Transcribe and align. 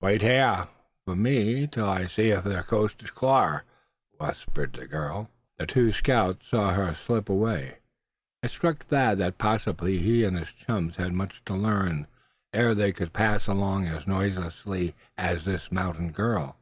"Wait 0.00 0.20
hyah 0.20 0.66
foh 1.04 1.14
me, 1.14 1.64
till 1.68 1.88
I 1.88 2.08
see 2.08 2.32
ef 2.32 2.42
ther 2.42 2.64
coast 2.64 3.04
is 3.04 3.10
clar," 3.10 3.62
whispered 4.18 4.72
the 4.72 4.84
girl. 4.88 5.30
The 5.58 5.66
two 5.68 5.92
scouts 5.92 6.48
saw 6.48 6.72
her 6.72 6.92
slip 6.96 7.28
away. 7.28 7.76
It 8.42 8.50
struck 8.50 8.78
Thad 8.86 9.18
that 9.18 9.38
possibly 9.38 9.98
he 9.98 10.24
and 10.24 10.36
his 10.36 10.50
chums 10.50 10.96
had 10.96 11.12
much 11.12 11.40
to 11.44 11.54
learn 11.54 12.08
ere 12.52 12.74
they 12.74 12.90
could 12.90 13.12
pass 13.12 13.46
along 13.46 13.86
as 13.86 14.08
noiselessly 14.08 14.96
as 15.16 15.44
this 15.44 15.70
mountain 15.70 16.10
girl. 16.10 16.56